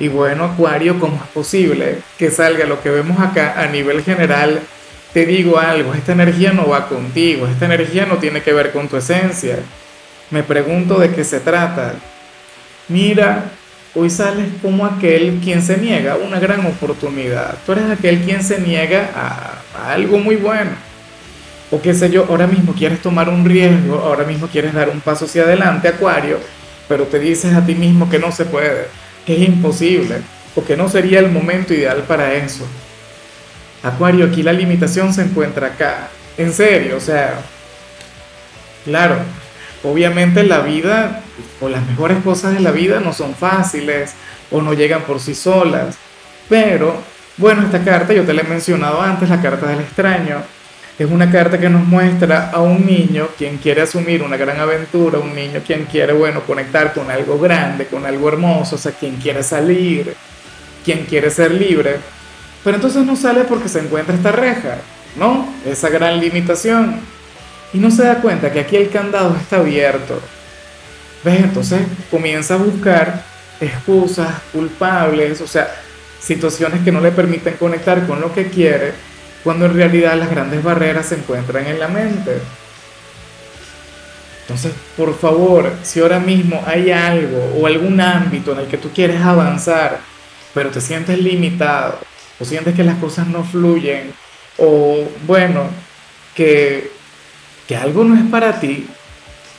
Y 0.00 0.08
bueno, 0.08 0.44
Acuario, 0.44 0.98
¿cómo 0.98 1.16
es 1.16 1.30
posible 1.30 1.98
que 2.16 2.30
salga 2.30 2.64
lo 2.64 2.82
que 2.82 2.88
vemos 2.88 3.20
acá 3.20 3.60
a 3.60 3.66
nivel 3.66 4.02
general? 4.02 4.58
Te 5.12 5.26
digo 5.26 5.58
algo, 5.58 5.92
esta 5.92 6.12
energía 6.12 6.54
no 6.54 6.68
va 6.68 6.88
contigo, 6.88 7.46
esta 7.46 7.66
energía 7.66 8.06
no 8.06 8.16
tiene 8.16 8.42
que 8.42 8.54
ver 8.54 8.72
con 8.72 8.88
tu 8.88 8.96
esencia. 8.96 9.58
Me 10.30 10.42
pregunto 10.42 10.98
de 10.98 11.10
qué 11.10 11.22
se 11.22 11.38
trata. 11.38 11.96
Mira, 12.88 13.50
hoy 13.94 14.08
sales 14.08 14.46
como 14.62 14.86
aquel 14.86 15.38
quien 15.44 15.60
se 15.60 15.76
niega 15.76 16.14
a 16.14 16.16
una 16.16 16.40
gran 16.40 16.64
oportunidad. 16.64 17.58
Tú 17.66 17.72
eres 17.72 17.90
aquel 17.90 18.22
quien 18.22 18.42
se 18.42 18.58
niega 18.58 19.10
a, 19.14 19.92
algo 19.92 20.16
muy 20.16 20.36
bueno. 20.36 20.70
O 21.70 21.82
qué 21.82 21.92
sé 21.92 22.08
yo, 22.08 22.24
ahora 22.30 22.46
mismo 22.46 22.72
quieres 22.72 23.02
tomar 23.02 23.28
un 23.28 23.44
riesgo, 23.44 23.98
ahora 23.98 24.24
mismo 24.24 24.46
quieres 24.46 24.72
dar 24.72 24.88
un 24.88 25.02
paso 25.02 25.26
hacia 25.26 25.42
adelante, 25.42 25.88
Acuario, 25.88 26.38
pero 26.88 27.04
te 27.04 27.18
dices 27.18 27.52
a 27.52 27.66
ti 27.66 27.74
mismo 27.74 28.08
que 28.08 28.18
no 28.18 28.32
se 28.32 28.46
puede 28.46 28.88
es 29.26 29.48
imposible 29.48 30.16
o 30.54 30.64
que 30.64 30.76
no 30.76 30.88
sería 30.88 31.20
el 31.20 31.30
momento 31.30 31.74
ideal 31.74 32.04
para 32.08 32.34
eso. 32.34 32.66
Acuario, 33.82 34.26
aquí 34.26 34.42
la 34.42 34.52
limitación 34.52 35.14
se 35.14 35.22
encuentra 35.22 35.68
acá. 35.68 36.08
En 36.36 36.52
serio, 36.52 36.96
o 36.96 37.00
sea, 37.00 37.40
claro, 38.84 39.16
obviamente 39.84 40.42
la 40.44 40.60
vida 40.60 41.22
o 41.60 41.68
las 41.68 41.86
mejores 41.86 42.18
cosas 42.22 42.54
de 42.54 42.60
la 42.60 42.70
vida 42.70 43.00
no 43.00 43.12
son 43.12 43.34
fáciles 43.34 44.12
o 44.50 44.60
no 44.60 44.74
llegan 44.74 45.02
por 45.02 45.20
sí 45.20 45.34
solas. 45.34 45.96
Pero, 46.48 46.94
bueno, 47.36 47.62
esta 47.62 47.82
carta 47.84 48.12
yo 48.12 48.24
te 48.24 48.34
la 48.34 48.42
he 48.42 48.44
mencionado 48.44 49.00
antes, 49.00 49.28
la 49.28 49.40
carta 49.40 49.66
del 49.66 49.80
extraño 49.80 50.42
es 51.00 51.10
una 51.10 51.30
carta 51.30 51.58
que 51.58 51.70
nos 51.70 51.86
muestra 51.86 52.50
a 52.50 52.60
un 52.60 52.84
niño 52.84 53.30
quien 53.38 53.56
quiere 53.56 53.80
asumir 53.80 54.22
una 54.22 54.36
gran 54.36 54.60
aventura, 54.60 55.18
un 55.18 55.34
niño 55.34 55.62
quien 55.66 55.86
quiere, 55.86 56.12
bueno, 56.12 56.42
conectar 56.42 56.92
con 56.92 57.10
algo 57.10 57.38
grande, 57.38 57.86
con 57.86 58.04
algo 58.04 58.28
hermoso, 58.28 58.76
o 58.76 58.78
sea, 58.78 58.92
quien 58.92 59.16
quiere 59.16 59.42
salir, 59.42 60.14
quien 60.84 61.06
quiere 61.06 61.30
ser 61.30 61.52
libre. 61.52 61.96
Pero 62.62 62.76
entonces 62.76 63.06
no 63.06 63.16
sale 63.16 63.44
porque 63.44 63.70
se 63.70 63.78
encuentra 63.78 64.14
esta 64.14 64.30
reja, 64.30 64.76
¿no? 65.16 65.48
Esa 65.64 65.88
gran 65.88 66.20
limitación. 66.20 67.00
Y 67.72 67.78
no 67.78 67.90
se 67.90 68.02
da 68.02 68.16
cuenta 68.16 68.52
que 68.52 68.60
aquí 68.60 68.76
el 68.76 68.90
candado 68.90 69.34
está 69.36 69.56
abierto. 69.56 70.20
¿Ves? 71.24 71.40
Entonces 71.40 71.80
comienza 72.10 72.54
a 72.54 72.58
buscar 72.58 73.24
excusas, 73.58 74.34
culpables, 74.52 75.40
o 75.40 75.46
sea, 75.46 75.66
situaciones 76.18 76.82
que 76.82 76.92
no 76.92 77.00
le 77.00 77.10
permiten 77.10 77.54
conectar 77.54 78.06
con 78.06 78.20
lo 78.20 78.34
que 78.34 78.48
quiere 78.48 78.92
cuando 79.44 79.66
en 79.66 79.74
realidad 79.74 80.16
las 80.16 80.30
grandes 80.30 80.62
barreras 80.62 81.06
se 81.06 81.16
encuentran 81.16 81.66
en 81.66 81.78
la 81.78 81.88
mente. 81.88 82.38
Entonces, 84.42 84.72
por 84.96 85.16
favor, 85.16 85.72
si 85.82 86.00
ahora 86.00 86.18
mismo 86.18 86.62
hay 86.66 86.90
algo 86.90 87.56
o 87.58 87.66
algún 87.66 88.00
ámbito 88.00 88.52
en 88.52 88.60
el 88.60 88.66
que 88.66 88.78
tú 88.78 88.90
quieres 88.92 89.20
avanzar, 89.22 90.00
pero 90.52 90.70
te 90.70 90.80
sientes 90.80 91.18
limitado, 91.18 92.00
o 92.38 92.44
sientes 92.44 92.74
que 92.74 92.82
las 92.82 92.98
cosas 92.98 93.28
no 93.28 93.44
fluyen, 93.44 94.12
o 94.58 95.04
bueno, 95.26 95.68
que, 96.34 96.90
que 97.68 97.76
algo 97.76 98.02
no 98.04 98.16
es 98.16 98.28
para 98.28 98.58
ti, 98.58 98.88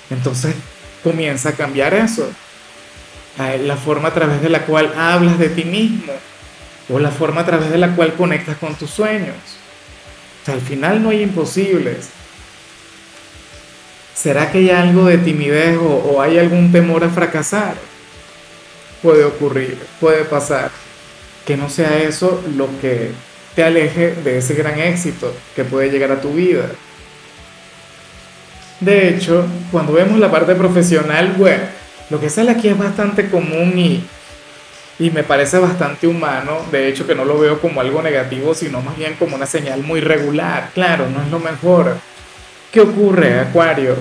entonces 0.09 0.55
comienza 1.03 1.49
a 1.49 1.53
cambiar 1.53 1.93
eso. 1.93 2.29
La 3.63 3.77
forma 3.77 4.09
a 4.09 4.13
través 4.13 4.41
de 4.41 4.49
la 4.49 4.65
cual 4.65 4.93
hablas 4.97 5.39
de 5.39 5.49
ti 5.49 5.63
mismo, 5.63 6.11
o 6.89 6.99
la 6.99 7.11
forma 7.11 7.41
a 7.41 7.45
través 7.45 7.71
de 7.71 7.77
la 7.77 7.95
cual 7.95 8.13
conectas 8.13 8.57
con 8.57 8.75
tus 8.75 8.89
sueños 8.89 9.60
al 10.47 10.61
final 10.61 11.03
no 11.03 11.09
hay 11.09 11.21
imposibles. 11.21 12.09
¿Será 14.15 14.51
que 14.51 14.59
hay 14.59 14.69
algo 14.69 15.05
de 15.05 15.17
timidez 15.17 15.77
o, 15.77 16.21
hay 16.21 16.37
algún 16.37 16.71
temor 16.71 17.03
a 17.03 17.09
fracasar? 17.09 17.75
Puede 19.01 19.23
ocurrir, 19.23 19.77
puede 19.99 20.25
pasar. 20.25 20.71
Que 21.45 21.57
no 21.57 21.69
sea 21.69 22.01
eso 22.03 22.43
lo 22.55 22.67
que 22.79 23.11
te 23.55 23.63
aleje 23.63 24.13
de 24.13 24.37
ese 24.37 24.53
gran 24.53 24.79
éxito 24.79 25.33
que 25.55 25.63
puede 25.63 25.89
llegar 25.89 26.11
a 26.11 26.21
tu 26.21 26.33
vida. 26.33 26.69
De 28.79 29.09
hecho, 29.09 29.45
cuando 29.71 29.93
vemos 29.93 30.19
la 30.19 30.31
parte 30.31 30.55
profesional, 30.55 31.33
bueno, 31.37 31.63
lo 32.09 32.19
que 32.19 32.29
sale 32.29 32.51
aquí 32.51 32.67
es 32.67 32.77
bastante 32.77 33.29
común 33.29 33.77
y 33.77 34.03
y 35.01 35.09
me 35.09 35.23
parece 35.23 35.57
bastante 35.57 36.05
humano, 36.05 36.59
de 36.71 36.87
hecho 36.87 37.07
que 37.07 37.15
no 37.15 37.25
lo 37.25 37.39
veo 37.39 37.59
como 37.59 37.81
algo 37.81 38.03
negativo, 38.03 38.53
sino 38.53 38.81
más 38.81 38.95
bien 38.95 39.15
como 39.17 39.35
una 39.35 39.47
señal 39.47 39.81
muy 39.81 39.99
regular. 39.99 40.69
Claro, 40.75 41.09
no 41.09 41.23
es 41.23 41.31
lo 41.31 41.39
mejor. 41.39 41.97
¿Qué 42.71 42.81
ocurre, 42.81 43.39
Acuario? 43.39 43.95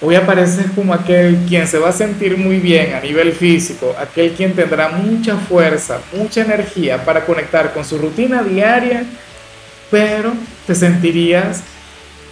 Hoy 0.00 0.16
apareces 0.16 0.66
como 0.74 0.94
aquel 0.94 1.44
quien 1.48 1.68
se 1.68 1.78
va 1.78 1.90
a 1.90 1.92
sentir 1.92 2.36
muy 2.36 2.58
bien 2.58 2.92
a 2.94 3.00
nivel 3.00 3.30
físico, 3.30 3.94
aquel 3.96 4.32
quien 4.32 4.52
tendrá 4.52 4.88
mucha 4.88 5.36
fuerza, 5.36 6.00
mucha 6.12 6.40
energía 6.40 7.04
para 7.04 7.24
conectar 7.24 7.72
con 7.72 7.84
su 7.84 7.98
rutina 7.98 8.42
diaria, 8.42 9.04
pero 9.92 10.32
te 10.66 10.74
sentirías 10.74 11.62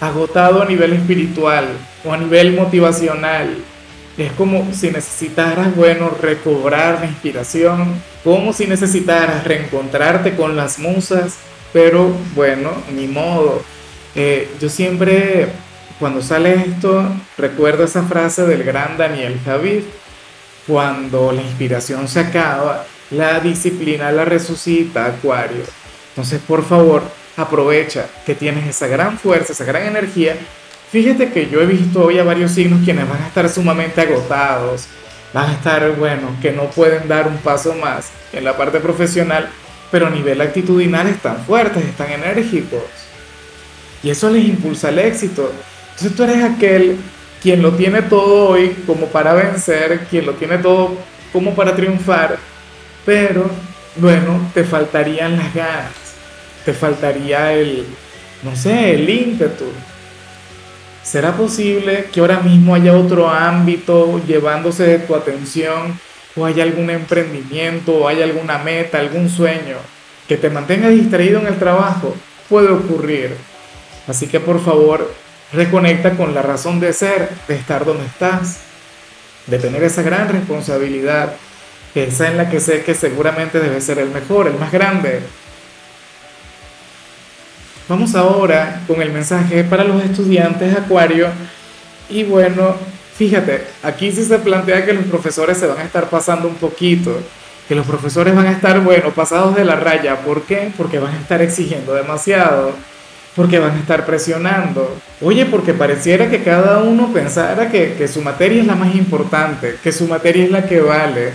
agotado 0.01 0.63
a 0.63 0.65
nivel 0.65 0.95
espiritual 0.95 1.69
o 2.05 2.13
a 2.13 2.17
nivel 2.17 2.55
motivacional, 2.55 3.57
es 4.21 4.33
como 4.33 4.73
si 4.75 4.91
necesitaras, 4.91 5.75
bueno, 5.75 6.11
recobrar 6.21 7.01
la 7.01 7.07
inspiración, 7.07 8.03
como 8.23 8.53
si 8.53 8.67
necesitaras 8.67 9.45
reencontrarte 9.45 10.37
con 10.37 10.57
las 10.57 10.79
musas, 10.79 11.37
pero 11.73 12.13
bueno, 12.35 12.71
ni 12.95 13.07
modo. 13.07 13.63
Eh, 14.15 14.51
yo 14.61 14.69
siempre, 14.69 15.49
cuando 15.99 16.21
sale 16.23 16.55
esto, 16.67 17.05
recuerdo 17.39 17.85
esa 17.85 18.03
frase 18.03 18.47
del 18.47 18.63
gran 18.63 18.99
Daniel 18.99 19.41
Javid, 19.45 19.85
cuando 20.67 21.33
la 21.33 21.43
inspiración 21.43 22.07
se 22.07 22.21
acaba, 22.21 22.85
la 23.11 23.41
disciplina 23.41 24.13
la 24.13 24.25
resucita, 24.25 25.07
Acuario. 25.07 25.65
Entonces, 26.11 26.41
por 26.47 26.65
favor, 26.65 27.03
aprovecha 27.37 28.07
que 28.27 28.35
tienes 28.35 28.67
esa 28.69 28.87
gran 28.87 29.19
fuerza, 29.19 29.53
esa 29.53 29.65
gran 29.65 29.85
energía 29.87 30.37
Fíjate 30.91 31.31
que 31.31 31.49
yo 31.49 31.61
he 31.61 31.67
visto 31.67 32.05
hoy 32.05 32.19
a 32.19 32.25
varios 32.25 32.51
signos 32.51 32.81
quienes 32.85 33.09
van 33.09 33.23
a 33.23 33.29
estar 33.29 33.49
sumamente 33.49 34.01
agotados, 34.01 34.87
van 35.33 35.51
a 35.51 35.53
estar, 35.53 35.95
bueno, 35.97 36.37
que 36.43 36.51
no 36.51 36.65
pueden 36.65 37.07
dar 37.07 37.29
un 37.29 37.39
paso 37.39 37.75
más 37.75 38.11
en 38.33 38.45
la 38.45 38.57
parte 38.57 38.81
profesional, 38.81 39.49
pero 39.93 40.09
a 40.09 40.11
nivel 40.11 40.41
actitudinal 40.41 41.07
están 41.07 41.45
fuertes, 41.45 41.85
están 41.85 42.11
enérgicos. 42.11 42.83
Y 44.03 44.11
eso 44.11 44.31
les 44.31 44.45
impulsa 44.45 44.89
el 44.89 44.99
éxito. 44.99 45.53
Entonces 45.93 46.17
tú 46.17 46.25
eres 46.25 46.43
aquel 46.43 46.97
quien 47.41 47.63
lo 47.63 47.73
tiene 47.73 48.03
todo 48.03 48.49
hoy 48.49 48.77
como 48.85 49.07
para 49.07 49.33
vencer, 49.35 50.07
quien 50.11 50.27
lo 50.27 50.35
tiene 50.35 50.59
todo 50.59 50.97
como 51.33 51.55
para 51.55 51.77
triunfar, 51.77 52.37
pero 53.07 53.49
bueno, 53.97 54.51
te 54.55 54.65
faltarían 54.65 55.37
las 55.37 55.55
ganas, 55.55 55.93
te 56.65 56.73
faltaría 56.73 57.53
el, 57.53 57.87
no 58.43 58.57
sé, 58.57 58.95
el 58.95 59.09
ímpetu, 59.09 59.67
¿Será 61.03 61.33
posible 61.33 62.07
que 62.13 62.21
ahora 62.21 62.41
mismo 62.41 62.75
haya 62.75 62.97
otro 62.97 63.29
ámbito 63.29 64.21
llevándose 64.27 64.85
de 64.85 64.99
tu 64.99 65.15
atención 65.15 65.99
o 66.37 66.45
haya 66.45 66.63
algún 66.63 66.91
emprendimiento 66.91 67.95
o 67.95 68.09
haya 68.09 68.25
alguna 68.25 68.59
meta, 68.59 68.99
algún 68.99 69.29
sueño 69.29 69.77
que 70.29 70.37
te 70.37 70.51
mantenga 70.51 70.89
distraído 70.89 71.41
en 71.41 71.47
el 71.47 71.59
trabajo? 71.59 72.15
Puede 72.49 72.69
ocurrir. 72.69 73.35
Así 74.07 74.27
que 74.27 74.41
por 74.41 74.63
favor, 74.63 75.13
reconecta 75.53 76.17
con 76.17 76.35
la 76.35 76.43
razón 76.43 76.81
de 76.81 76.93
ser, 76.93 77.31
de 77.49 77.55
estar 77.55 77.85
donde 77.85 78.05
estás, 78.05 78.61
de 79.47 79.59
tener 79.59 79.83
esa 79.83 80.03
gran 80.03 80.29
responsabilidad, 80.29 81.35
esa 81.95 82.29
en 82.29 82.37
la 82.37 82.49
que 82.51 82.61
sé 82.61 82.83
que 82.83 82.95
seguramente 82.95 83.59
debe 83.59 83.81
ser 83.81 83.99
el 83.99 84.11
mejor, 84.11 84.47
el 84.47 84.59
más 84.59 84.71
grande, 84.71 85.23
Vamos 87.91 88.15
ahora 88.15 88.83
con 88.87 89.03
el 89.03 89.11
mensaje 89.11 89.65
para 89.65 89.83
los 89.83 90.01
estudiantes 90.05 90.77
Acuario. 90.77 91.27
Y 92.09 92.23
bueno, 92.23 92.77
fíjate, 93.17 93.65
aquí 93.83 94.13
sí 94.13 94.23
se 94.23 94.39
plantea 94.39 94.87
que 94.87 94.93
los 94.93 95.07
profesores 95.07 95.59
se 95.59 95.67
van 95.67 95.79
a 95.79 95.83
estar 95.83 96.09
pasando 96.09 96.47
un 96.47 96.55
poquito, 96.55 97.11
que 97.67 97.75
los 97.75 97.85
profesores 97.85 98.33
van 98.33 98.47
a 98.47 98.53
estar, 98.53 98.79
bueno, 98.79 99.11
pasados 99.11 99.57
de 99.57 99.65
la 99.65 99.75
raya. 99.75 100.21
¿Por 100.21 100.43
qué? 100.43 100.71
Porque 100.77 101.01
van 101.01 101.17
a 101.17 101.21
estar 101.21 101.43
exigiendo 101.43 101.93
demasiado, 101.93 102.75
porque 103.35 103.59
van 103.59 103.73
a 103.73 103.81
estar 103.81 104.07
presionando. 104.07 104.97
Oye, 105.21 105.47
porque 105.47 105.75
pareciera 105.75 106.31
que 106.31 106.45
cada 106.45 106.79
uno 106.85 107.13
pensara 107.13 107.71
que, 107.71 108.07
su 108.07 108.23
materia 108.23 108.61
es 108.61 108.69
la 108.69 108.77
más 108.77 108.95
importante, 108.95 109.79
que 109.83 109.91
su 109.91 110.07
materia 110.07 110.45
es 110.45 110.53
la 110.53 110.65
que 110.65 110.81
vale, 110.81 111.33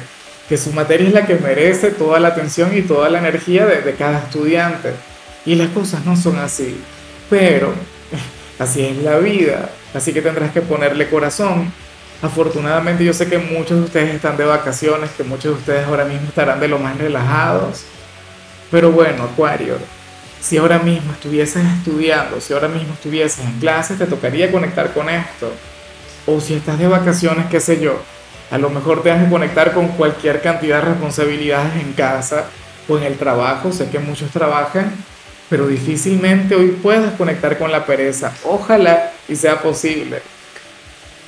que 0.47 0.57
su 0.57 0.71
materia 0.71 1.09
es 1.09 1.13
la 1.13 1.25
que 1.25 1.35
merece 1.35 1.89
toda 1.89 2.17
la 2.21 2.29
atención 2.29 2.77
y 2.77 2.81
toda 2.81 3.09
la 3.09 3.19
energía 3.19 3.65
de 3.65 3.93
cada 3.95 4.19
estudiante. 4.19 4.93
Y 5.45 5.55
las 5.55 5.69
cosas 5.69 6.05
no 6.05 6.15
son 6.15 6.37
así. 6.37 6.77
Pero 7.29 7.73
así 8.59 8.85
es 8.85 8.97
la 8.97 9.17
vida. 9.19 9.69
Así 9.93 10.13
que 10.13 10.21
tendrás 10.21 10.51
que 10.51 10.61
ponerle 10.61 11.09
corazón. 11.09 11.71
Afortunadamente 12.21 13.03
yo 13.03 13.13
sé 13.13 13.27
que 13.27 13.37
muchos 13.37 13.77
de 13.77 13.85
ustedes 13.85 14.15
están 14.15 14.37
de 14.37 14.45
vacaciones, 14.45 15.11
que 15.11 15.23
muchos 15.23 15.53
de 15.53 15.59
ustedes 15.59 15.87
ahora 15.87 16.05
mismo 16.05 16.27
estarán 16.27 16.59
de 16.59 16.67
lo 16.67 16.79
más 16.79 16.97
relajados. 16.97 17.83
Pero 18.71 18.91
bueno, 18.91 19.23
Acuario, 19.23 19.77
si 20.41 20.57
ahora 20.57 20.79
mismo 20.79 21.11
estuvieses 21.11 21.63
estudiando, 21.77 22.39
si 22.39 22.53
ahora 22.53 22.67
mismo 22.67 22.93
estuvieses 22.93 23.45
en 23.45 23.59
clases, 23.59 23.97
te 23.97 24.05
tocaría 24.05 24.51
conectar 24.51 24.93
con 24.93 25.09
esto. 25.09 25.51
O 26.25 26.39
si 26.39 26.55
estás 26.55 26.79
de 26.79 26.87
vacaciones, 26.87 27.45
qué 27.47 27.59
sé 27.59 27.79
yo, 27.79 27.99
a 28.51 28.57
lo 28.57 28.69
mejor 28.69 29.01
te 29.01 29.09
vas 29.09 29.23
a 29.23 29.29
conectar 29.29 29.73
con 29.73 29.89
cualquier 29.89 30.41
cantidad 30.41 30.81
de 30.81 30.89
responsabilidades 30.89 31.81
en 31.81 31.93
casa 31.93 32.45
o 32.87 32.97
en 32.97 33.03
el 33.03 33.17
trabajo. 33.17 33.71
Sé 33.71 33.89
que 33.89 33.99
muchos 33.99 34.31
trabajan, 34.31 34.91
pero 35.49 35.67
difícilmente 35.67 36.55
hoy 36.55 36.77
puedas 36.81 37.13
conectar 37.13 37.57
con 37.57 37.71
la 37.71 37.85
pereza. 37.85 38.33
Ojalá 38.43 39.11
y 39.27 39.35
sea 39.35 39.61
posible. 39.61 40.21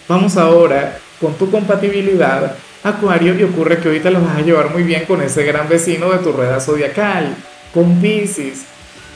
Vamos 0.07 0.37
ahora 0.37 0.97
con 1.19 1.35
tu 1.35 1.51
compatibilidad, 1.51 2.55
Acuario, 2.83 3.35
y 3.35 3.43
ocurre 3.43 3.79
que 3.79 3.89
hoy 3.89 3.99
te 3.99 4.11
lo 4.11 4.21
vas 4.21 4.37
a 4.37 4.41
llevar 4.41 4.71
muy 4.71 4.83
bien 4.83 5.05
con 5.05 5.21
ese 5.21 5.43
gran 5.43 5.67
vecino 5.67 6.11
de 6.11 6.19
tu 6.19 6.31
rueda 6.31 6.59
zodiacal, 6.59 7.35
con 7.73 7.99
Pisces. 7.99 8.65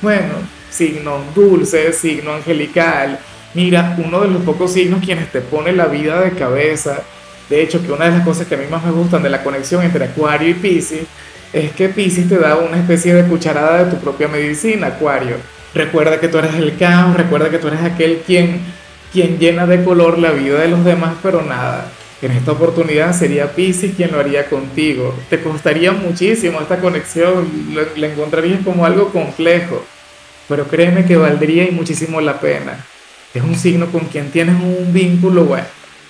Bueno, 0.02 0.34
signo 0.70 1.24
dulce, 1.34 1.94
signo 1.94 2.34
angelical. 2.34 3.20
Mira, 3.54 3.96
uno 4.04 4.22
de 4.22 4.30
los 4.30 4.44
pocos 4.44 4.74
signos 4.74 5.04
quienes 5.04 5.32
te 5.32 5.42
pone 5.42 5.72
la 5.74 5.86
vida 5.86 6.22
de 6.22 6.32
cabeza. 6.32 7.02
De 7.50 7.62
hecho, 7.62 7.82
que 7.82 7.92
una 7.92 8.06
de 8.06 8.18
las 8.18 8.26
cosas 8.26 8.48
que 8.48 8.56
a 8.56 8.58
mí 8.58 8.66
más 8.70 8.84
me 8.84 8.92
gustan 8.92 9.24
de 9.24 9.30
la 9.30 9.44
conexión 9.44 9.84
entre 9.84 10.06
Acuario 10.06 10.50
y 10.50 10.54
Pisces 10.54 11.06
es 11.54 11.72
que 11.72 11.90
Pisces 11.90 12.30
te 12.30 12.38
da 12.38 12.58
una 12.58 12.78
especie 12.78 13.14
de 13.14 13.24
cucharada 13.24 13.84
de 13.84 13.92
tu 13.92 13.98
propia 13.98 14.28
medicina, 14.28 14.88
Acuario. 14.88 15.36
Recuerda 15.74 16.20
que 16.20 16.28
tú 16.28 16.38
eres 16.38 16.56
el 16.56 16.78
caos, 16.78 17.16
recuerda 17.16 17.50
que 17.50 17.58
tú 17.58 17.68
eres 17.68 17.82
aquel 17.82 18.24
quien 18.26 18.62
quien 19.12 19.40
llena 19.40 19.68
de 19.68 19.84
color 19.84 20.18
la 20.18 20.32
vida 20.32 20.62
de 20.62 20.70
los 20.70 20.86
demás, 20.86 21.16
pero 21.22 21.42
nada. 21.42 21.92
En 22.22 22.32
esta 22.32 22.52
oportunidad 22.52 23.18
sería 23.18 23.54
Pisces 23.54 23.96
quien 23.96 24.12
lo 24.12 24.20
haría 24.20 24.48
contigo. 24.48 25.14
Te 25.30 25.42
costaría 25.42 25.92
muchísimo 25.92 26.62
esta 26.62 26.80
conexión, 26.80 27.50
la 27.96 28.08
encontrarías 28.08 28.62
como 28.64 28.86
algo 28.86 29.10
complejo, 29.10 29.84
pero 30.48 30.68
créeme 30.68 31.06
que 31.06 31.18
valdría 31.18 31.68
y 31.68 31.72
muchísimo 31.72 32.22
la 32.22 32.40
pena. 32.40 32.86
Es 33.34 33.42
un 33.42 33.56
signo 33.56 33.88
con 33.88 34.06
quien 34.06 34.30
tienes 34.30 34.56
un 34.56 34.94
vínculo, 34.94 35.46
bueno, 35.46 35.66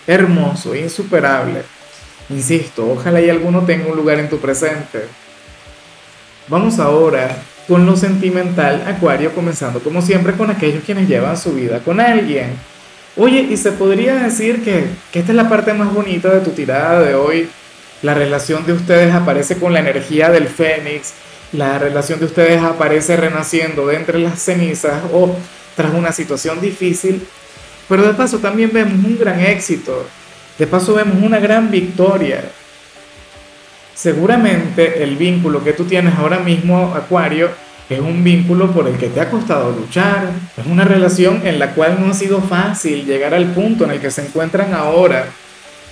hermoso, 0.06 0.76
insuperable. 0.76 1.62
Insisto, 2.30 2.90
ojalá 2.92 3.22
y 3.22 3.30
alguno 3.30 3.62
tenga 3.62 3.88
un 3.88 3.96
lugar 3.96 4.20
en 4.20 4.30
tu 4.30 4.38
presente. 4.40 5.06
Vamos 6.48 6.80
ahora 6.80 7.38
con 7.68 7.86
lo 7.86 7.96
sentimental, 7.96 8.84
Acuario, 8.88 9.34
comenzando 9.34 9.80
como 9.80 10.02
siempre 10.02 10.34
con 10.34 10.50
aquellos 10.50 10.84
quienes 10.84 11.08
llevan 11.08 11.38
su 11.38 11.54
vida 11.54 11.80
con 11.80 12.00
alguien 12.00 12.56
Oye, 13.18 13.42
y 13.42 13.58
se 13.58 13.74
podría 13.74 14.16
decir 14.16 14.64
que, 14.64 14.86
esta 15.12 15.32
es 15.32 15.36
la 15.36 15.50
parte 15.50 15.74
más 15.74 15.94
bonita 15.94 16.30
de 16.30 16.40
tu 16.40 16.52
tirada 16.52 17.02
de 17.02 17.14
hoy. 17.14 17.50
La 18.02 18.14
relación 18.14 18.66
de 18.66 18.72
ustedes 18.72 19.14
aparece 19.14 19.58
con 19.58 19.74
la 19.74 19.82
energía 19.82 20.30
del 20.30 20.48
fénix. 20.48 21.14
La 21.52 21.78
relación 21.78 22.20
de 22.20 22.26
ustedes 22.26 22.62
aparece 22.64 23.18
renaciendo 23.18 23.88
de 23.88 23.98
entre 23.98 24.18
las 24.18 24.42
cenizas 24.42 25.02
o 25.12 25.36
tras 25.76 25.94
una 25.94 26.14
situación 26.14 26.62
difícil. 26.62 27.28
Pero 27.90 28.04
de 28.04 28.14
paso 28.14 28.40
también 28.40 28.72
vemos 28.72 28.94
un 29.04 29.20
gran 29.20 29.42
éxito. 29.42 30.06
De 30.58 30.66
paso 30.66 30.94
vemos 30.94 31.22
una 31.22 31.40
gran 31.40 31.70
victoria. 31.70 32.46
Seguramente 34.02 35.04
el 35.04 35.16
vínculo 35.16 35.64
que 35.64 35.74
tú 35.74 35.84
tienes 35.84 36.16
ahora 36.16 36.40
mismo, 36.40 36.96
Acuario, 36.96 37.52
es 37.88 38.00
un 38.00 38.24
vínculo 38.24 38.72
por 38.72 38.88
el 38.88 38.98
que 38.98 39.10
te 39.10 39.22
ha 39.22 39.30
costado 39.30 39.72
luchar, 39.72 40.32
es 40.58 40.66
una 40.66 40.86
relación 40.86 41.46
en 41.46 41.60
la 41.60 41.76
cual 41.76 41.98
no 42.00 42.10
ha 42.10 42.16
sido 42.16 42.42
fácil 42.42 43.06
llegar 43.06 43.36
al 43.36 43.54
punto 43.54 43.84
en 43.84 43.92
el 43.92 44.02
que 44.02 44.10
se 44.10 44.26
encuentran 44.26 44.74
ahora. 44.74 45.28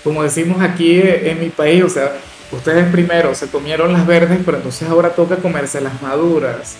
Como 0.03 0.23
decimos 0.23 0.59
aquí 0.59 0.99
en 1.03 1.39
mi 1.39 1.49
país, 1.49 1.83
o 1.83 1.89
sea, 1.89 2.13
ustedes 2.51 2.91
primero 2.91 3.35
se 3.35 3.45
comieron 3.45 3.93
las 3.93 4.07
verdes, 4.07 4.39
pero 4.43 4.57
entonces 4.57 4.89
ahora 4.89 5.09
toca 5.09 5.35
comerse 5.35 5.79
las 5.79 6.01
maduras. 6.01 6.77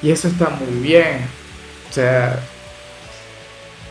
Y 0.00 0.12
eso 0.12 0.28
está 0.28 0.48
muy 0.48 0.80
bien. 0.80 1.26
O 1.90 1.92
sea, 1.92 2.40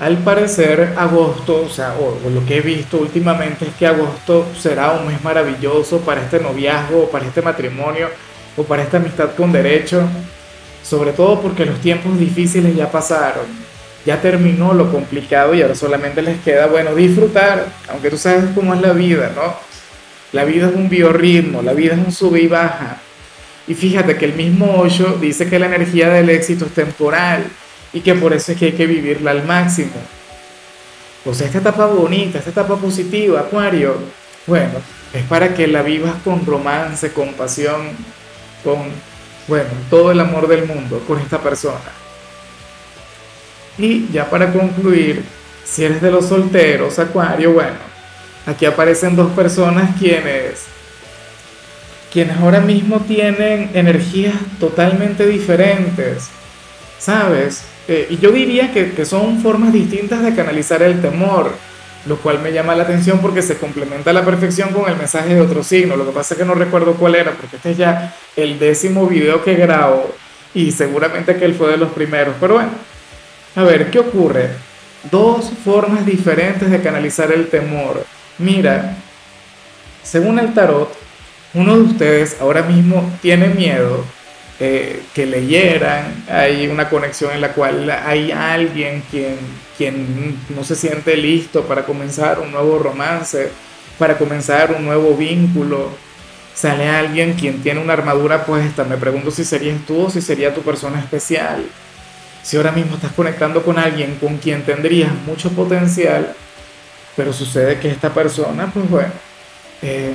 al 0.03 0.17
parecer 0.17 0.93
agosto, 0.97 1.63
o 1.65 1.69
sea, 1.69 1.95
o, 1.99 2.29
lo 2.29 2.45
que 2.45 2.57
he 2.57 2.61
visto 2.61 2.97
últimamente 2.97 3.65
es 3.65 3.73
que 3.75 3.87
agosto 3.87 4.47
será 4.57 4.91
un 4.91 5.07
mes 5.07 5.23
maravilloso 5.23 5.99
para 5.99 6.21
este 6.21 6.39
noviazgo, 6.39 7.09
para 7.09 7.25
este 7.25 7.41
matrimonio 7.41 8.09
o 8.57 8.63
para 8.63 8.83
esta 8.83 8.97
amistad 8.97 9.29
con 9.35 9.51
derecho 9.51 10.07
sobre 10.83 11.13
todo 11.13 11.41
porque 11.41 11.65
los 11.65 11.79
tiempos 11.79 12.19
difíciles 12.19 12.75
ya 12.75 12.91
pasaron, 12.91 13.45
ya 14.05 14.21
terminó 14.21 14.73
lo 14.73 14.91
complicado 14.91 15.55
y 15.55 15.61
ahora 15.61 15.75
solamente 15.75 16.21
les 16.21 16.39
queda, 16.41 16.67
bueno, 16.67 16.93
disfrutar, 16.93 17.65
aunque 17.89 18.09
tú 18.09 18.17
sabes 18.17 18.45
cómo 18.53 18.73
es 18.73 18.81
la 18.81 18.91
vida, 18.91 19.31
¿no? 19.33 19.55
La 20.33 20.43
vida 20.43 20.67
es 20.67 20.75
un 20.75 20.89
biorritmo, 20.89 21.61
la 21.61 21.73
vida 21.73 21.93
es 21.93 22.05
un 22.05 22.11
sube 22.11 22.41
y 22.41 22.47
baja. 22.47 22.97
Y 23.65 23.75
fíjate 23.75 24.17
que 24.17 24.25
el 24.25 24.33
mismo 24.33 24.81
Osho 24.81 25.17
dice 25.21 25.49
que 25.49 25.57
la 25.57 25.67
energía 25.67 26.09
del 26.09 26.29
éxito 26.29 26.65
es 26.65 26.73
temporal 26.73 27.45
y 27.93 28.01
que 28.01 28.15
por 28.15 28.33
eso 28.33 28.51
es 28.51 28.57
que 28.57 28.65
hay 28.65 28.71
que 28.73 28.87
vivirla 28.87 29.31
al 29.31 29.45
máximo. 29.45 29.93
Pues 31.23 31.39
esta 31.41 31.59
etapa 31.59 31.85
bonita, 31.85 32.39
esta 32.39 32.49
etapa 32.49 32.75
positiva, 32.75 33.39
Acuario, 33.39 33.95
bueno, 34.45 34.79
es 35.13 35.23
para 35.23 35.53
que 35.53 35.67
la 35.67 35.83
vivas 35.83 36.15
con 36.23 36.45
romance, 36.45 37.13
con 37.13 37.33
pasión, 37.33 37.91
con 38.63 38.91
bueno, 39.47 39.69
todo 39.89 40.11
el 40.11 40.19
amor 40.19 40.47
del 40.47 40.65
mundo 40.65 41.03
con 41.07 41.19
esta 41.19 41.39
persona. 41.39 41.79
Y 43.77 44.07
ya 44.11 44.29
para 44.29 44.51
concluir, 44.51 45.23
si 45.63 45.85
eres 45.85 46.01
de 46.01 46.11
los 46.11 46.27
solteros, 46.27 46.99
Acuario, 46.99 47.53
bueno, 47.53 47.77
aquí 48.45 48.65
aparecen 48.65 49.15
dos 49.15 49.31
personas 49.31 49.95
quienes, 49.97 50.65
quienes 52.11 52.37
ahora 52.37 52.59
mismo 52.59 52.99
tienen 53.01 53.71
energías 53.73 54.35
totalmente 54.59 55.25
diferentes, 55.25 56.27
¿sabes? 56.99 57.63
Eh, 57.87 58.07
y 58.11 58.17
yo 58.17 58.31
diría 58.31 58.71
que, 58.71 59.05
son 59.05 59.41
formas 59.41 59.73
distintas 59.73 60.23
de 60.23 60.33
canalizar 60.35 60.81
el 60.81 61.01
temor 61.01 61.51
lo 62.05 62.17
cual 62.17 62.41
me 62.41 62.51
llama 62.51 62.75
la 62.75 62.83
atención 62.83 63.19
porque 63.19 63.41
se 63.41 63.57
complementa 63.57 64.09
a 64.09 64.13
la 64.13 64.25
perfección 64.25 64.73
con 64.73 64.91
el 64.91 64.97
mensaje 64.97 65.35
de 65.35 65.39
otro 65.39 65.63
signo. 65.63 65.95
Lo 65.95 66.05
que 66.05 66.11
pasa 66.11 66.33
es 66.33 66.37
que 66.37 66.45
no 66.45 66.53
recuerdo 66.53 66.95
cuál 66.95 67.15
era, 67.15 67.31
porque 67.31 67.55
este 67.55 67.71
es 67.71 67.77
ya 67.77 68.13
el 68.35 68.59
décimo 68.59 69.07
video 69.07 69.41
que 69.41 69.55
grabo 69.55 70.13
y 70.53 70.73
seguramente 70.73 71.37
que 71.37 71.45
él 71.45 71.55
fue 71.55 71.71
de 71.71 71.77
los 71.77 71.93
primeros. 71.93 72.35
Pero 72.41 72.55
bueno, 72.55 72.71
a 73.55 73.63
ver, 73.63 73.89
¿qué 73.89 73.99
ocurre? 73.99 74.49
Dos 75.09 75.49
formas 75.63 76.05
diferentes 76.05 76.69
de 76.69 76.81
canalizar 76.81 77.31
el 77.31 77.47
temor. 77.47 78.05
Mira, 78.37 78.97
según 80.03 80.39
el 80.39 80.53
tarot, 80.53 80.93
uno 81.53 81.77
de 81.77 81.83
ustedes 81.83 82.37
ahora 82.41 82.63
mismo 82.63 83.13
tiene 83.21 83.47
miedo 83.47 84.03
eh, 84.59 85.01
que 85.13 85.25
leyeran, 85.25 86.25
hay 86.29 86.67
una 86.67 86.89
conexión 86.89 87.33
en 87.33 87.41
la 87.41 87.53
cual 87.53 87.89
hay 87.89 88.31
alguien 88.31 89.03
quien, 89.09 89.37
quien 89.77 90.37
no 90.55 90.63
se 90.63 90.75
siente 90.75 91.17
listo 91.17 91.63
para 91.63 91.85
comenzar 91.85 92.39
un 92.39 92.51
nuevo 92.51 92.77
romance, 92.77 93.49
para 93.97 94.17
comenzar 94.17 94.71
un 94.73 94.85
nuevo 94.85 95.15
vínculo. 95.15 95.89
Sale 96.53 96.87
alguien 96.87 97.33
quien 97.33 97.63
tiene 97.63 97.81
una 97.81 97.93
armadura 97.93 98.45
puesta. 98.45 98.83
Me 98.83 98.97
pregunto 98.97 99.31
si 99.31 99.43
serías 99.43 99.79
tú 99.87 100.03
o 100.03 100.09
si 100.09 100.21
sería 100.21 100.53
tu 100.53 100.61
persona 100.61 100.99
especial. 100.99 101.65
Si 102.43 102.57
ahora 102.57 102.71
mismo 102.71 102.95
estás 102.95 103.13
conectando 103.13 103.63
con 103.63 103.79
alguien 103.79 104.17
con 104.19 104.37
quien 104.37 104.63
tendrías 104.63 105.11
mucho 105.25 105.49
potencial, 105.49 106.35
pero 107.15 107.33
sucede 107.33 107.79
que 107.79 107.89
esta 107.89 108.13
persona, 108.13 108.69
pues 108.71 108.87
bueno, 108.89 109.11
eh, 109.81 110.13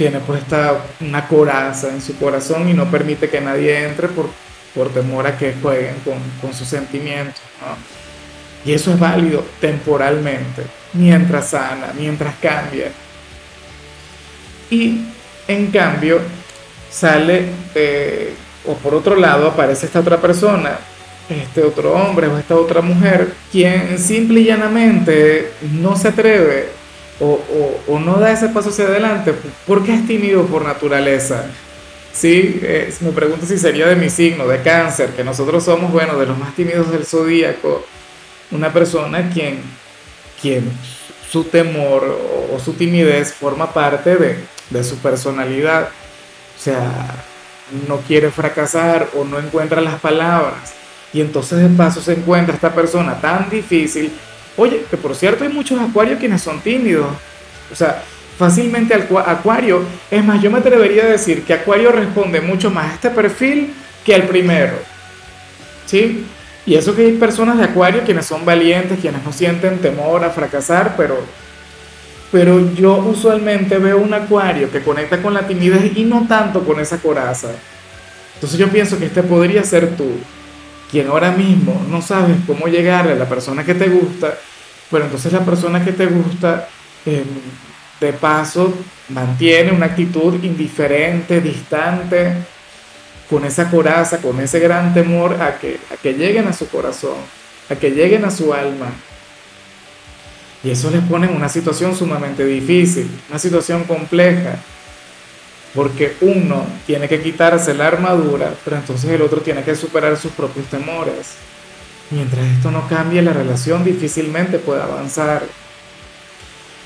tiene 0.00 0.18
puesta 0.20 0.82
una 1.00 1.28
coraza 1.28 1.90
en 1.90 2.00
su 2.00 2.16
corazón 2.16 2.66
y 2.70 2.72
no 2.72 2.90
permite 2.90 3.28
que 3.28 3.38
nadie 3.38 3.84
entre 3.84 4.08
por, 4.08 4.30
por 4.74 4.88
temor 4.88 5.26
a 5.26 5.36
que 5.36 5.54
jueguen 5.60 5.96
con, 6.02 6.14
con 6.40 6.54
sus 6.54 6.66
sentimientos. 6.66 7.38
Y 8.64 8.72
eso 8.72 8.94
es 8.94 8.98
válido 8.98 9.44
temporalmente, 9.60 10.62
mientras 10.94 11.50
sana, 11.50 11.92
mientras 11.94 12.34
cambia. 12.36 12.90
Y 14.70 15.02
en 15.46 15.70
cambio 15.70 16.22
sale, 16.90 17.50
o 18.64 18.72
por 18.76 18.94
otro 18.94 19.16
lado 19.16 19.48
aparece 19.48 19.84
esta 19.84 20.00
otra 20.00 20.16
persona, 20.16 20.78
este 21.28 21.62
otro 21.62 21.92
hombre 21.92 22.26
o 22.26 22.38
esta 22.38 22.56
otra 22.56 22.80
mujer, 22.80 23.34
quien 23.52 23.98
simple 23.98 24.40
y 24.40 24.44
llanamente 24.44 25.52
no 25.60 25.94
se 25.94 26.08
atreve 26.08 26.79
o, 27.20 27.98
no 27.98 28.18
da 28.18 28.32
ese 28.32 28.48
paso 28.48 28.70
hacia 28.70 28.86
adelante, 28.86 29.34
¿por 29.66 29.84
qué 29.84 29.94
es 29.94 30.06
tímido 30.06 30.46
por 30.46 30.64
naturaleza? 30.64 31.44
Sí, 32.12 32.60
me 33.00 33.10
pregunto 33.12 33.46
si 33.46 33.58
sería 33.58 33.86
de 33.86 33.94
mi 33.94 34.10
signo, 34.10 34.46
de 34.48 34.62
cáncer, 34.62 35.10
que 35.10 35.22
nosotros 35.22 35.62
somos, 35.62 35.92
bueno, 35.92 36.18
de 36.18 36.26
los 36.26 36.36
más 36.38 36.54
tímidos 36.56 36.90
del 36.90 37.04
zodíaco, 37.04 37.84
una 38.50 38.72
persona 38.72 39.30
quien, 39.30 39.60
quien 40.40 40.70
su 41.30 41.44
temor 41.44 42.18
o, 42.52 42.58
su 42.58 42.72
timidez 42.72 43.32
forma 43.32 43.72
parte 43.72 44.16
de, 44.16 44.38
de 44.70 44.84
su 44.84 44.96
personalidad. 44.98 45.88
O 46.58 46.62
sea, 46.62 47.24
no 47.88 47.98
quiere 47.98 48.30
fracasar 48.30 49.08
o 49.16 49.24
no 49.24 49.38
encuentra 49.38 49.80
las 49.80 50.00
palabras. 50.00 50.74
Y 51.12 51.20
entonces 51.20 51.58
de 51.58 51.68
paso 51.68 52.00
se 52.00 52.12
encuentra 52.12 52.54
esta 52.54 52.74
persona 52.74 53.20
tan 53.20 53.48
difícil. 53.48 54.12
Oye, 54.60 54.84
que 54.90 54.98
por 54.98 55.16
cierto 55.16 55.42
hay 55.42 55.50
muchos 55.50 55.80
acuarios 55.80 56.18
quienes 56.18 56.42
son 56.42 56.60
tímidos. 56.60 57.06
O 57.72 57.74
sea, 57.74 58.02
fácilmente 58.36 58.92
acuario. 58.92 59.82
Es 60.10 60.22
más, 60.22 60.42
yo 60.42 60.50
me 60.50 60.58
atrevería 60.58 61.04
a 61.04 61.06
decir 61.06 61.44
que 61.44 61.54
acuario 61.54 61.90
responde 61.90 62.42
mucho 62.42 62.70
más 62.70 62.90
a 62.90 62.94
este 62.94 63.08
perfil 63.08 63.72
que 64.04 64.14
al 64.14 64.24
primero. 64.24 64.74
¿Sí? 65.86 66.26
Y 66.66 66.74
eso 66.74 66.94
que 66.94 67.06
hay 67.06 67.12
personas 67.12 67.56
de 67.56 67.64
acuario 67.64 68.02
quienes 68.04 68.26
son 68.26 68.44
valientes, 68.44 69.00
quienes 69.00 69.24
no 69.24 69.32
sienten 69.32 69.78
temor 69.78 70.22
a 70.24 70.30
fracasar, 70.30 70.94
pero 70.94 71.16
pero 72.30 72.74
yo 72.74 72.96
usualmente 72.98 73.78
veo 73.78 73.96
un 73.96 74.12
acuario 74.12 74.70
que 74.70 74.82
conecta 74.82 75.22
con 75.22 75.32
la 75.32 75.48
timidez 75.48 75.96
y 75.96 76.04
no 76.04 76.26
tanto 76.28 76.64
con 76.64 76.78
esa 76.78 76.98
coraza. 76.98 77.48
Entonces 78.34 78.58
yo 78.58 78.68
pienso 78.68 78.98
que 78.98 79.06
este 79.06 79.22
podría 79.22 79.64
ser 79.64 79.96
tú, 79.96 80.12
quien 80.90 81.08
ahora 81.08 81.30
mismo 81.30 81.82
no 81.90 82.02
sabes 82.02 82.36
cómo 82.46 82.66
llegarle 82.66 83.12
a 83.12 83.16
la 83.16 83.28
persona 83.28 83.64
que 83.64 83.74
te 83.74 83.88
gusta, 83.88 84.34
pero 84.90 85.04
entonces 85.04 85.32
la 85.32 85.44
persona 85.44 85.84
que 85.84 85.92
te 85.92 86.06
gusta, 86.06 86.68
em, 87.06 87.24
de 88.00 88.12
paso, 88.12 88.74
mantiene 89.10 89.72
una 89.72 89.86
actitud 89.86 90.42
indiferente, 90.42 91.40
distante, 91.40 92.34
con 93.28 93.44
esa 93.44 93.70
coraza, 93.70 94.18
con 94.18 94.40
ese 94.40 94.58
gran 94.58 94.92
temor 94.92 95.40
a 95.40 95.58
que, 95.58 95.78
a 95.92 95.96
que 95.96 96.14
lleguen 96.14 96.48
a 96.48 96.52
su 96.52 96.68
corazón, 96.68 97.16
a 97.68 97.76
que 97.76 97.90
lleguen 97.90 98.24
a 98.24 98.30
su 98.30 98.52
alma. 98.52 98.90
Y 100.64 100.70
eso 100.70 100.90
les 100.90 101.02
pone 101.02 101.26
en 101.28 101.36
una 101.36 101.48
situación 101.48 101.96
sumamente 101.96 102.44
difícil, 102.44 103.08
una 103.28 103.38
situación 103.38 103.84
compleja, 103.84 104.56
porque 105.74 106.16
uno 106.20 106.66
tiene 106.86 107.08
que 107.08 107.22
quitarse 107.22 107.72
la 107.72 107.86
armadura, 107.86 108.52
pero 108.64 108.76
entonces 108.76 109.08
el 109.10 109.22
otro 109.22 109.40
tiene 109.40 109.62
que 109.62 109.76
superar 109.76 110.16
sus 110.16 110.32
propios 110.32 110.66
temores. 110.66 111.34
Mientras 112.10 112.44
esto 112.44 112.70
no 112.70 112.88
cambie, 112.88 113.22
la 113.22 113.32
relación 113.32 113.84
difícilmente 113.84 114.58
puede 114.58 114.82
avanzar. 114.82 115.44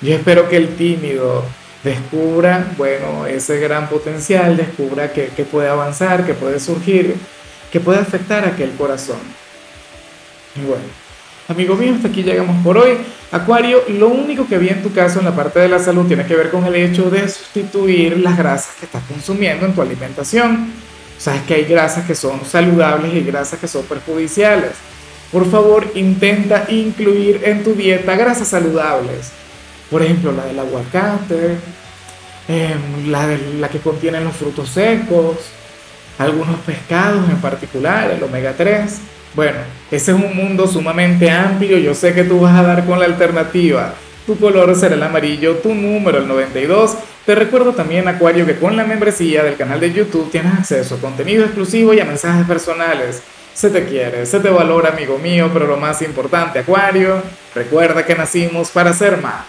Yo 0.03 0.15
espero 0.15 0.49
que 0.49 0.59
el 0.59 0.77
tímido 0.77 1.45
descubra, 1.83 2.73
bueno, 2.77 3.27
ese 3.27 3.59
gran 3.59 3.89
potencial, 3.89 4.57
descubra 4.57 5.13
que, 5.13 5.29
puede 5.51 5.69
avanzar, 5.69 6.27
que 6.27 6.35
puede 6.35 6.61
surgir, 6.61 7.17
que 7.73 7.81
puede 7.81 8.01
afectar 8.01 8.45
a 8.45 8.49
aquel 8.49 8.73
corazón. 8.73 9.19
Y 10.57 10.67
bueno, 10.67 10.85
Amigo 11.47 11.75
mío, 11.75 11.93
hasta 11.95 12.09
aquí 12.09 12.23
llegamos 12.23 12.63
por 12.65 12.79
hoy. 12.79 12.97
Acuario, 13.31 13.83
lo 13.89 14.09
único 14.09 14.47
que 14.47 14.57
vi 14.57 14.69
en 14.69 14.83
tu 14.83 14.95
caso 14.95 15.19
en 15.19 15.27
la 15.27 15.37
parte 15.37 15.59
de 15.59 15.69
la 15.69 15.79
salud 15.79 16.07
tiene 16.07 16.25
que 16.25 16.35
ver 16.35 16.51
con 16.51 16.65
el 16.65 16.75
hecho 16.75 17.11
de 17.11 17.29
sustituir 17.29 18.19
las 18.19 18.39
grasas 18.39 18.75
que 18.81 18.87
estás 18.87 19.03
consumiendo 19.05 19.67
en 19.67 19.75
tu 19.75 19.83
alimentación. 19.83 20.73
Sabes 21.19 21.43
que 21.43 21.55
hay 21.55 21.65
grasas 21.65 22.07
que 22.07 22.15
son 22.15 22.47
saludables 22.47 23.13
y 23.13 23.21
grasas 23.21 23.59
que 23.59 23.69
son 23.69 23.85
perjudiciales. 23.85 24.71
Por 25.35 25.51
favor, 25.51 25.91
intenta 25.95 26.65
incluir 26.71 27.43
en 27.45 27.63
tu 27.63 27.75
dieta 27.75 28.17
grasas 28.17 28.49
saludables. 28.49 29.33
Por 29.91 30.03
ejemplo, 30.03 30.33
la 30.33 30.47
del 30.47 30.59
aguacate, 30.59 31.59
em, 32.49 33.11
la, 33.11 33.27
de, 33.27 33.39
la 33.61 33.69
que 33.69 33.81
contiene 33.81 34.23
los 34.23 34.35
frutos 34.35 34.71
secos, 34.71 35.37
algunos 36.19 36.57
pescados 36.61 37.29
en 37.29 37.37
particular, 37.37 38.11
el 38.11 38.23
omega 38.23 38.55
3 38.57 39.01
bueno, 39.35 39.59
ese 39.91 40.13
es 40.13 40.17
un 40.17 40.37
mundo 40.37 40.69
sumamente 40.69 41.29
amplio. 41.29 41.77
Yo 41.79 41.93
sé 41.95 42.15
que 42.15 42.23
tú 42.23 42.41
vas 42.41 42.57
a 42.57 42.63
dar 42.63 42.85
con 42.87 43.01
la 43.01 43.07
alternativa. 43.07 43.95
Tu 44.27 44.39
color 44.39 44.75
será 44.77 44.95
el 44.95 45.03
amarillo, 45.03 45.57
tu 45.57 45.75
número 45.75 46.19
el 46.19 46.29
92. 46.29 46.97
Te 47.27 47.35
recuerdo 47.35 47.73
también, 47.73 48.07
Acuario, 48.07 48.47
que 48.47 48.57
con 48.57 48.77
la 48.77 48.85
membresía 48.85 49.43
del 49.43 49.57
canal 49.57 49.81
de 49.81 49.93
YouTube 49.93 50.31
tienes 50.31 50.55
acceso 50.55 50.95
a 50.95 50.99
contenido 50.99 51.45
exclusivo 51.45 51.93
y 51.93 52.01
a 52.01 52.05
mensajes 52.05 52.47
personales. 52.47 53.23
Se 53.55 53.71
te 53.71 53.87
quiere, 53.87 54.27
se 54.27 54.41
te 54.41 54.51
valora, 54.51 54.91
amigo 54.91 55.17
mío, 55.19 55.49
pero 55.53 55.67
lo 55.67 55.77
más 55.77 56.03
importante, 56.03 56.59
Acuario, 56.59 57.23
recuerda 57.55 58.05
que 58.05 58.17
nacimos 58.17 58.71
para 58.71 58.93
ser 58.93 59.19
más. 59.23 59.45